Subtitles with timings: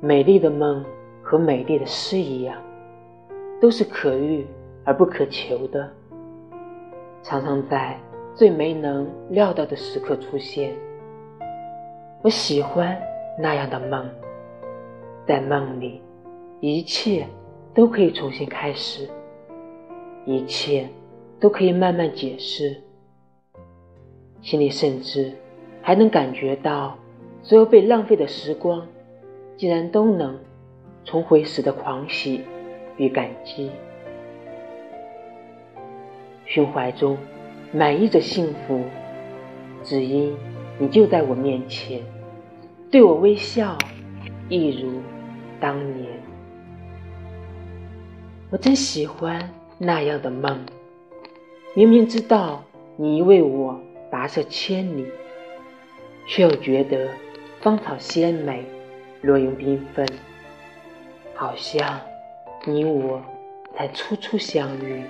[0.00, 0.84] 美丽的梦
[1.22, 2.56] 和美丽的诗一样，
[3.60, 4.46] 都是可遇
[4.84, 5.90] 而不可求的，
[7.20, 7.98] 常常在
[8.32, 10.72] 最没能料到的时刻出现。
[12.22, 12.96] 我喜欢
[13.36, 14.08] 那样的梦，
[15.26, 16.00] 在梦里，
[16.60, 17.26] 一切
[17.74, 19.08] 都可以重新开始，
[20.24, 20.88] 一切
[21.40, 22.80] 都可以慢慢解释，
[24.42, 25.32] 心里甚至
[25.82, 26.96] 还能感觉到
[27.42, 28.86] 所有被浪费的时光，
[29.58, 30.38] 既然都能
[31.04, 32.42] 重回时的狂喜
[32.96, 33.72] 与感激，
[36.46, 37.18] 胸怀中
[37.72, 38.84] 满溢着幸福，
[39.82, 40.34] 只因。
[40.80, 42.00] 你就在我面前，
[42.88, 43.76] 对我微笑，
[44.48, 45.00] 一如
[45.58, 46.06] 当年。
[48.50, 50.56] 我真喜欢那样的梦，
[51.74, 52.62] 明明知道
[52.96, 53.76] 你为我
[54.08, 55.04] 跋涉千里，
[56.28, 57.08] 却又觉得
[57.60, 58.64] 芳草鲜美，
[59.22, 60.06] 落英缤纷，
[61.34, 62.00] 好像
[62.64, 63.20] 你我
[63.76, 65.02] 才初初相遇。